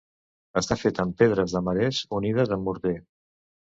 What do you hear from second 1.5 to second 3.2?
de marès unides amb morter.